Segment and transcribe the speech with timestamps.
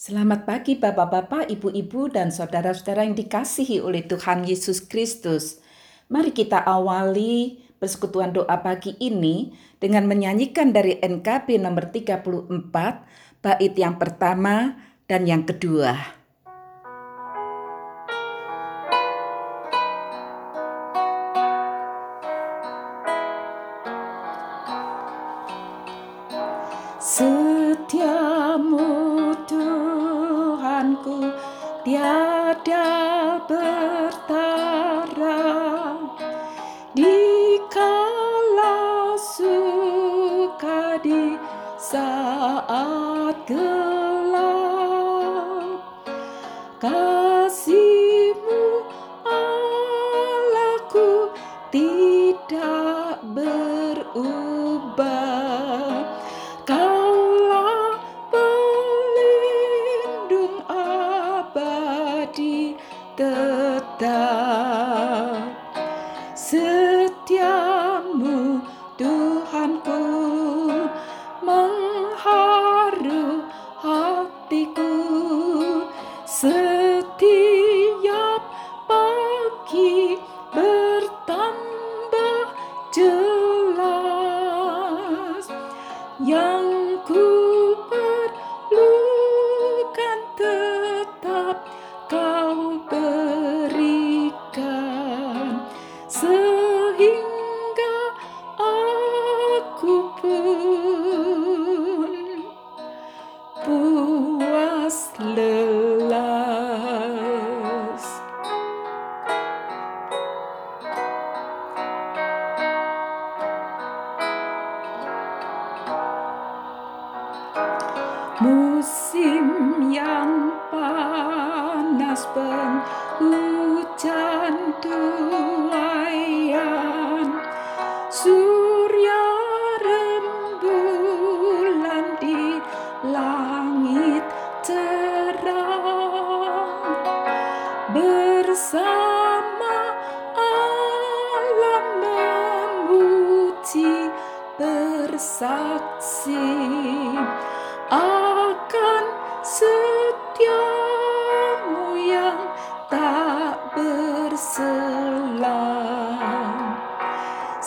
[0.00, 5.60] Selamat pagi Bapak-bapak, Ibu-ibu dan saudara-saudara yang dikasihi oleh Tuhan Yesus Kristus.
[6.08, 14.00] Mari kita awali persekutuan doa pagi ini dengan menyanyikan dari NKB nomor 34, bait yang
[14.00, 16.19] pertama dan yang kedua.
[31.84, 32.86] tiada
[33.48, 34.29] bertemu
[63.20, 64.69] だった。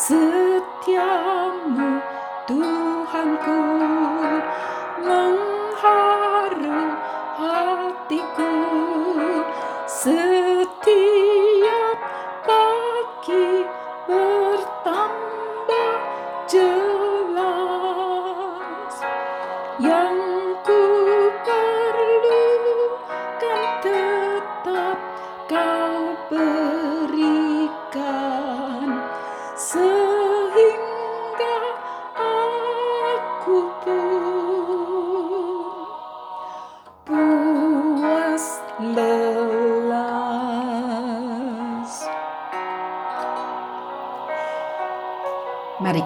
[0.00, 0.14] 死
[0.82, 1.39] 掉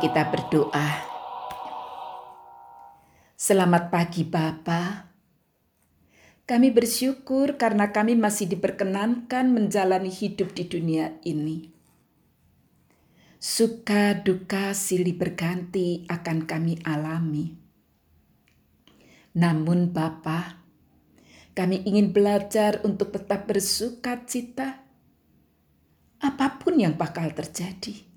[0.04, 0.88] kita berdoa.
[3.40, 5.08] Selamat pagi Bapa.
[6.44, 11.72] Kami bersyukur karena kami masih diperkenankan menjalani hidup di dunia ini.
[13.40, 17.56] Suka duka silih berganti akan kami alami.
[19.40, 20.60] Namun Bapa,
[21.56, 24.84] kami ingin belajar untuk tetap bersuka cita
[26.20, 28.13] apa pun yang bakal terjadi.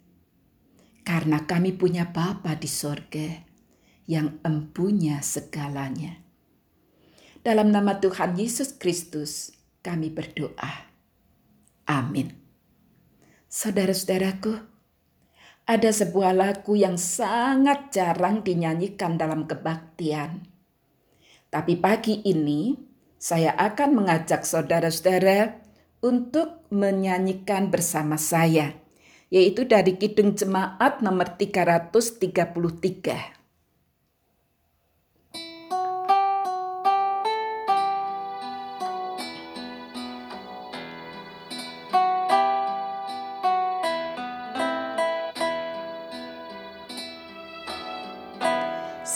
[1.07, 3.31] Karena kami punya Bapa di sorga
[4.11, 6.19] yang empunya segalanya.
[7.39, 10.91] Dalam nama Tuhan Yesus Kristus, kami berdoa.
[11.87, 12.35] Amin.
[13.47, 14.59] Saudara-saudaraku,
[15.63, 20.43] ada sebuah lagu yang sangat jarang dinyanyikan dalam kebaktian.
[21.47, 22.75] Tapi pagi ini
[23.15, 25.63] saya akan mengajak saudara-saudara
[26.03, 28.75] untuk menyanyikan bersama saya,
[29.27, 33.37] yaitu dari Kidung Jemaat nomor 333.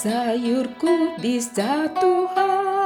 [0.01, 2.80] sayurku bisa harga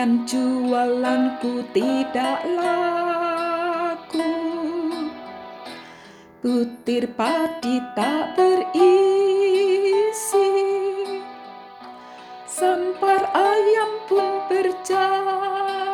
[0.00, 4.32] dan jualanku tidak laku.
[6.40, 8.80] Butir padi tak berisi,
[12.48, 15.92] sampar ayam pun berjangki.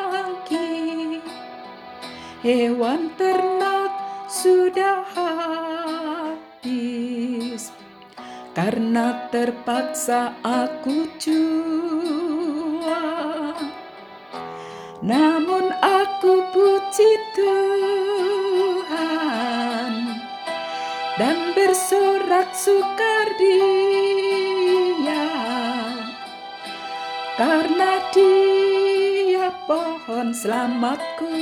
[2.47, 3.91] Hewan ternak
[4.31, 5.03] sudah
[6.63, 7.75] habis
[8.55, 11.76] karena terpaksa aku jual.
[15.07, 18.83] Namun aku puji Tuhan
[21.15, 23.55] dan bersorak sukaria
[27.39, 31.39] karena Dia pohon selamatku.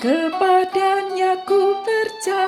[0.00, 2.40] Kepadanya ku percaya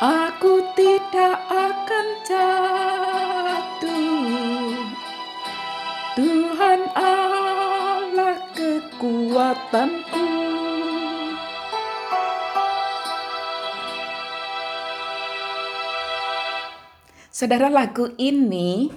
[0.00, 3.09] Aku tidak akan jatuh
[9.50, 10.22] kekuatanku
[17.30, 18.90] Saudara lagu ini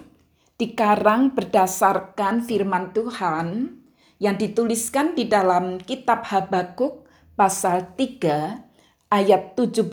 [0.57, 3.77] dikarang berdasarkan firman Tuhan
[4.19, 9.89] yang dituliskan di dalam kitab Habakuk pasal 3 ayat 17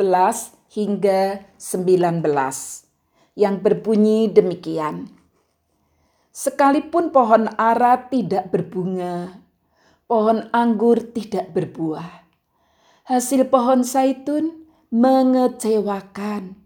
[0.77, 2.27] hingga 19
[3.39, 5.09] yang berbunyi demikian.
[6.35, 9.41] Sekalipun pohon ara tidak berbunga,
[10.11, 12.27] pohon anggur tidak berbuah,
[13.07, 16.59] hasil pohon zaitun mengecewakan.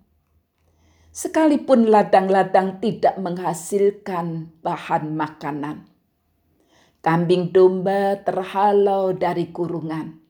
[1.13, 5.85] Sekalipun ladang-ladang tidak menghasilkan bahan makanan,
[7.05, 10.25] kambing domba terhalau dari kurungan,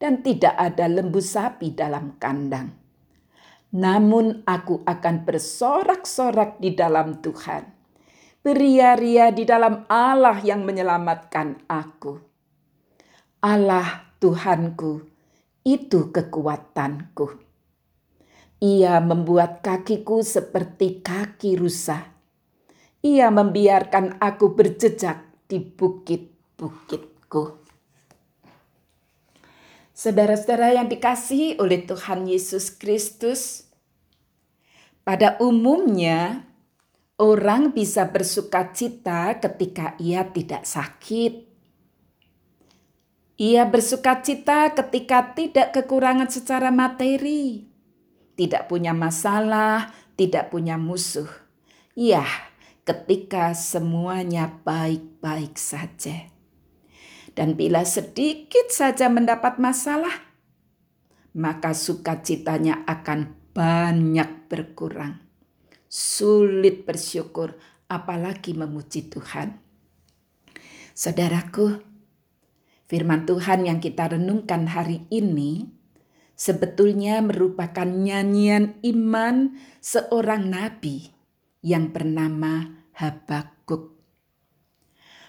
[0.00, 2.72] dan tidak ada lembu sapi dalam kandang.
[3.76, 7.68] Namun aku akan bersorak-sorak di dalam Tuhan,
[8.40, 12.33] beria-ria di dalam Allah yang menyelamatkan aku.
[13.44, 15.04] Allah Tuhanku,
[15.68, 17.44] itu kekuatanku.
[18.64, 22.08] Ia membuat kakiku seperti kaki rusa.
[23.04, 27.60] Ia membiarkan aku berjejak di bukit-bukitku.
[29.92, 33.68] Saudara-saudara yang dikasihi oleh Tuhan Yesus Kristus,
[35.04, 36.48] pada umumnya
[37.20, 41.43] orang bisa bersuka cita ketika ia tidak sakit.
[43.34, 47.74] Ia bersuka cita ketika tidak kekurangan secara materi
[48.34, 51.30] tidak punya masalah, tidak punya musuh.
[51.94, 52.26] Ya,
[52.82, 56.30] ketika semuanya baik-baik saja.
[57.34, 60.14] Dan bila sedikit saja mendapat masalah,
[61.34, 65.18] maka sukacitanya akan banyak berkurang.
[65.90, 67.58] Sulit bersyukur,
[67.90, 69.58] apalagi memuji Tuhan.
[70.94, 71.82] Saudaraku,
[72.88, 75.68] firman Tuhan yang kita renungkan hari ini
[76.34, 81.14] sebetulnya merupakan nyanyian iman seorang nabi
[81.64, 83.96] yang bernama Habakuk.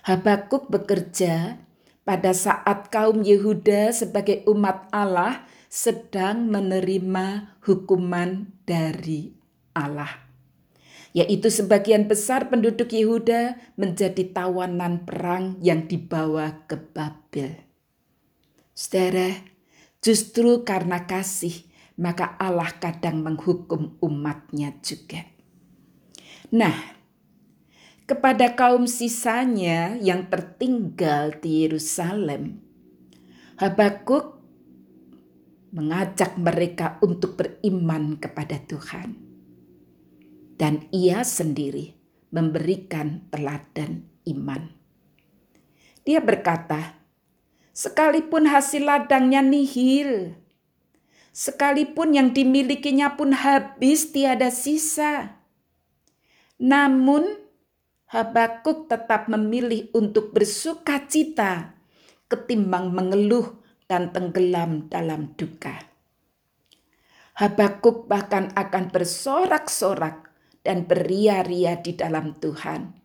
[0.06, 1.58] Habakuk bekerja
[2.06, 9.34] pada saat kaum Yehuda sebagai umat Allah sedang menerima hukuman dari
[9.74, 10.25] Allah.
[11.16, 17.56] Yaitu sebagian besar penduduk Yehuda menjadi tawanan perang yang dibawa ke Babel.
[18.76, 19.56] Saudara,
[20.06, 21.66] Justru karena kasih,
[21.98, 25.26] maka Allah kadang menghukum umatnya juga.
[26.54, 26.78] Nah,
[28.06, 32.62] kepada kaum sisanya yang tertinggal di Yerusalem,
[33.58, 34.38] Habakuk
[35.74, 39.25] mengajak mereka untuk beriman kepada Tuhan.
[40.56, 41.96] Dan ia sendiri
[42.32, 44.72] memberikan teladan iman.
[46.08, 46.96] Dia berkata,
[47.76, 50.40] sekalipun hasil ladangnya nihil,
[51.36, 55.44] sekalipun yang dimilikinya pun habis tiada sisa.
[56.56, 57.46] Namun
[58.06, 61.74] Habakuk tetap memilih untuk bersuka cita
[62.30, 63.60] ketimbang mengeluh
[63.90, 65.74] dan tenggelam dalam duka.
[67.36, 70.32] Habakuk bahkan akan bersorak-sorak
[70.66, 72.98] dan beria-ria di dalam Tuhan.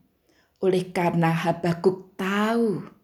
[0.65, 3.01] Oleh karena Habakuk tahu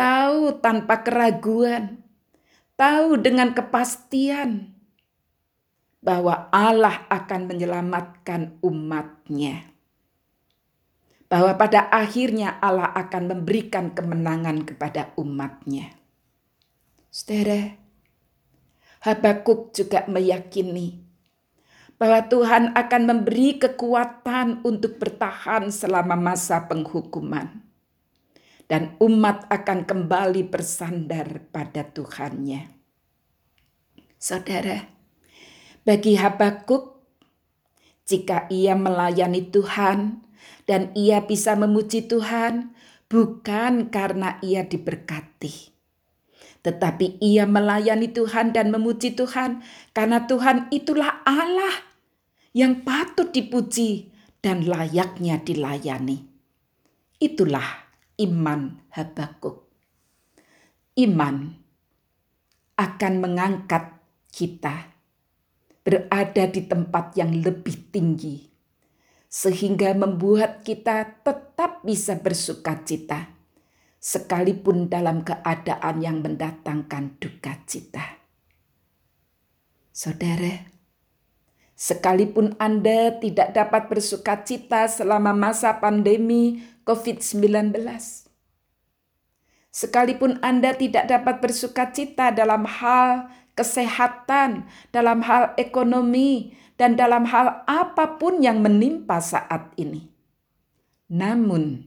[0.00, 2.00] tahu tanpa keraguan,
[2.80, 4.72] tahu dengan kepastian
[6.00, 9.68] bahwa Allah akan menyelamatkan umatnya.
[11.28, 15.94] Bahwa pada akhirnya Allah akan memberikan kemenangan kepada umatnya.
[17.12, 17.76] Saudara,
[19.04, 21.09] Habakuk juga meyakini
[22.00, 27.60] bahwa Tuhan akan memberi kekuatan untuk bertahan selama masa penghukuman.
[28.64, 32.72] Dan umat akan kembali bersandar pada Tuhannya.
[34.16, 34.88] Saudara,
[35.84, 37.04] bagi Habakuk,
[38.08, 40.24] jika ia melayani Tuhan
[40.64, 42.72] dan ia bisa memuji Tuhan,
[43.10, 45.74] bukan karena ia diberkati,
[46.62, 51.89] tetapi ia melayani Tuhan dan memuji Tuhan karena Tuhan itulah Allah
[52.50, 54.10] yang patut dipuji
[54.42, 56.26] dan layaknya dilayani.
[57.20, 57.86] Itulah
[58.18, 59.68] iman Habakuk.
[60.98, 61.54] Iman
[62.74, 64.00] akan mengangkat
[64.32, 64.90] kita
[65.84, 68.50] berada di tempat yang lebih tinggi,
[69.30, 73.32] sehingga membuat kita tetap bisa bersuka cita,
[74.00, 78.20] sekalipun dalam keadaan yang mendatangkan duka cita.
[79.92, 80.79] Saudara,
[81.80, 87.72] Sekalipun Anda tidak dapat bersuka cita selama masa pandemi COVID-19.
[89.72, 97.64] Sekalipun Anda tidak dapat bersuka cita dalam hal kesehatan, dalam hal ekonomi, dan dalam hal
[97.64, 100.12] apa pun yang menimpa saat ini.
[101.08, 101.80] Namun,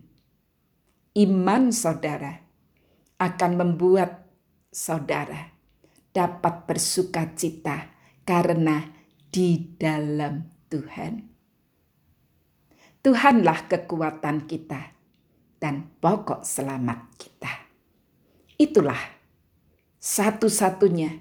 [1.21, 2.41] iman saudara
[3.21, 4.25] akan membuat
[4.73, 5.53] saudara
[6.17, 7.93] dapat bersuka cita
[8.25, 8.92] karena
[9.33, 11.25] di dalam Tuhan.
[13.01, 14.93] Tuhanlah kekuatan kita
[15.57, 17.53] dan pokok selamat kita.
[18.61, 19.01] Itulah
[19.97, 21.17] satu-satunya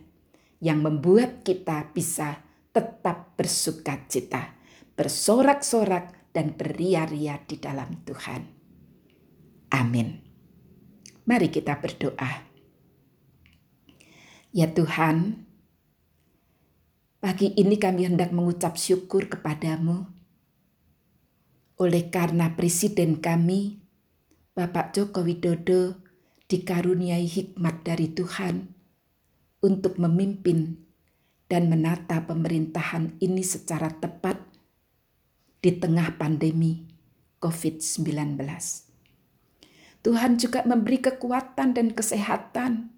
[0.61, 4.61] yang membuat kita bisa tetap bersuka cita,
[4.93, 8.43] bersorak-sorak dan beria-ria di dalam Tuhan.
[9.73, 10.21] Amin.
[11.25, 12.45] Mari kita berdoa.
[14.53, 15.49] Ya Tuhan,
[17.23, 20.11] Pagi ini kami hendak mengucap syukur kepadamu.
[21.79, 23.79] Oleh karena Presiden kami,
[24.59, 26.03] Bapak Joko Widodo,
[26.51, 28.75] dikaruniai hikmat dari Tuhan
[29.63, 30.83] untuk memimpin
[31.47, 34.43] dan menata pemerintahan ini secara tepat
[35.63, 36.91] di tengah pandemi
[37.39, 38.35] COVID-19.
[40.03, 42.91] Tuhan juga memberi kekuatan dan kesehatan,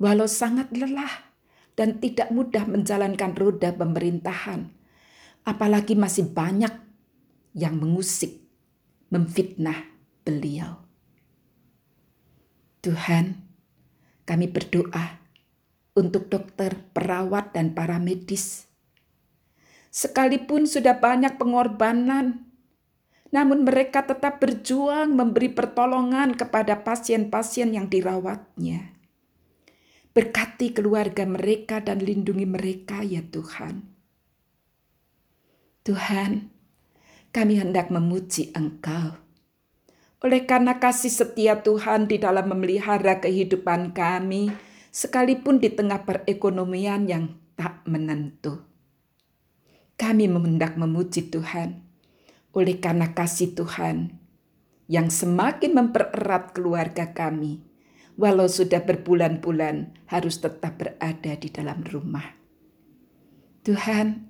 [0.00, 1.33] walau sangat lelah
[1.74, 4.70] dan tidak mudah menjalankan roda pemerintahan.
[5.44, 6.72] Apalagi masih banyak
[7.54, 8.40] yang mengusik,
[9.12, 9.90] memfitnah
[10.24, 10.80] beliau.
[12.80, 13.44] Tuhan,
[14.24, 15.20] kami berdoa
[15.94, 18.66] untuk dokter, perawat, dan para medis.
[19.94, 22.50] Sekalipun sudah banyak pengorbanan,
[23.30, 28.93] namun mereka tetap berjuang memberi pertolongan kepada pasien-pasien yang dirawatnya.
[30.14, 33.82] Berkati keluarga mereka dan lindungi mereka ya Tuhan.
[35.82, 36.54] Tuhan,
[37.34, 39.18] kami hendak memuji Engkau.
[40.22, 44.54] Oleh karena kasih setia Tuhan di dalam memelihara kehidupan kami,
[44.94, 48.62] sekalipun di tengah perekonomian yang tak menentu.
[49.98, 51.82] Kami hendak memuji Tuhan
[52.54, 54.14] oleh karena kasih Tuhan
[54.86, 57.73] yang semakin mempererat keluarga kami
[58.14, 62.26] walau sudah berbulan-bulan harus tetap berada di dalam rumah.
[63.64, 64.28] Tuhan,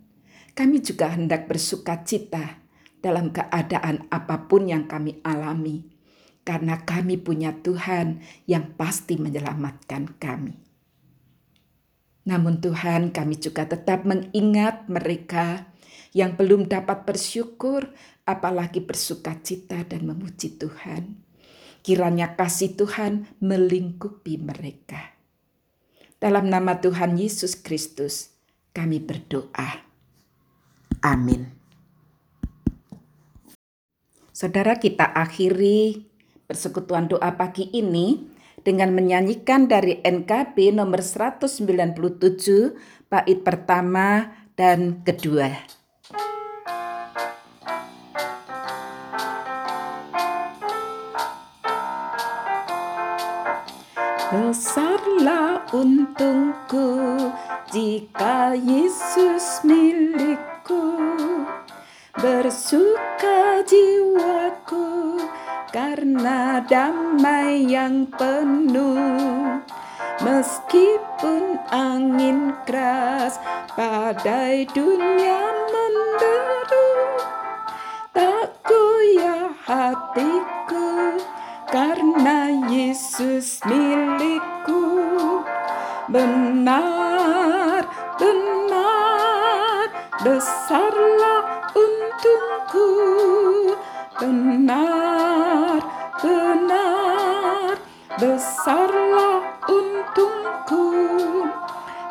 [0.55, 2.62] kami juga hendak bersuka cita
[3.03, 5.91] dalam keadaan apa pun yang kami alami,
[6.47, 10.57] karena kami punya Tuhan yang pasti menyelamatkan kami.
[12.25, 15.69] Namun, Tuhan, kami juga tetap mengingat mereka
[16.17, 17.93] yang belum dapat bersyukur,
[18.25, 21.24] apalagi bersuka cita dan memuji Tuhan.
[21.85, 25.12] Kiranya kasih Tuhan melingkupi mereka.
[26.17, 28.33] Dalam nama Tuhan Yesus Kristus,
[28.73, 29.85] kami berdoa.
[31.05, 31.53] Amin.
[34.33, 36.09] Saudara kita akhiri
[36.49, 38.33] persekutuan doa pagi ini
[38.64, 42.00] dengan menyanyikan dari NKB nomor 197
[43.12, 45.53] bait pertama dan kedua.
[54.35, 56.91] Besarlah untungku
[57.71, 60.99] jika Yesus milikku.
[62.19, 65.23] Bersuka jiwaku
[65.71, 69.62] karena damai yang penuh.
[70.19, 73.38] Meskipun angin keras
[73.79, 76.91] badai dunia menderu
[78.11, 80.94] Tak goyah hatiku
[81.75, 84.87] karena Yesus milikku.
[86.07, 87.83] Benar
[88.14, 89.90] benar
[90.23, 91.43] besarlah
[91.75, 92.90] untungku
[94.23, 95.83] benar
[96.23, 97.75] benar
[98.23, 100.87] besarlah untungku.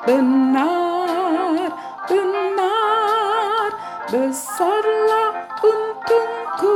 [0.03, 1.71] Benar
[2.11, 3.71] benar
[4.11, 5.31] besarlah
[5.63, 6.75] untungku.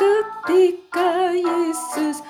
[0.00, 1.11] Ketika
[1.82, 2.22] Yesus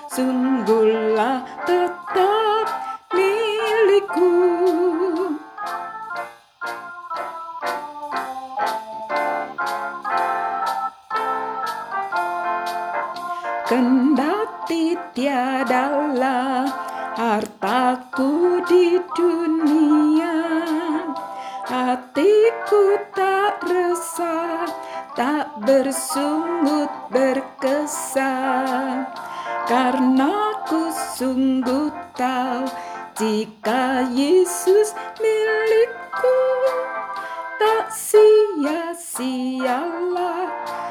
[29.72, 32.68] Karena ku sungguh tahu
[33.16, 36.44] jika Yesus milikku
[37.56, 39.16] Tak sia-sialah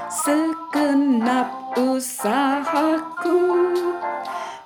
[0.09, 3.69] segenap usahaku.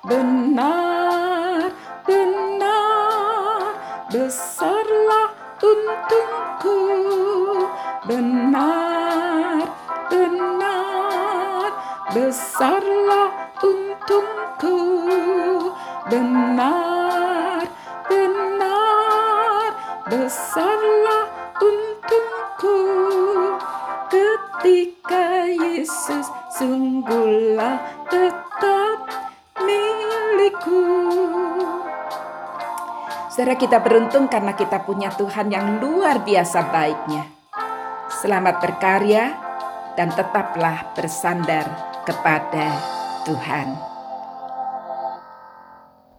[0.00, 1.76] Benar
[2.08, 3.76] benar
[4.08, 5.28] besarlah
[5.60, 6.80] untungku.
[8.08, 8.45] Benar
[16.06, 17.66] benar
[18.06, 19.70] benar
[20.06, 21.26] besarlah
[21.58, 22.78] untungku
[24.06, 28.98] ketika Yesus sungguhlah tetap
[29.58, 30.86] milikku.
[33.34, 37.26] Saudara kita beruntung karena kita punya Tuhan yang luar biasa baiknya.
[38.08, 39.36] Selamat berkarya
[39.98, 41.66] dan tetaplah bersandar
[42.06, 42.72] kepada
[43.26, 43.95] Tuhan.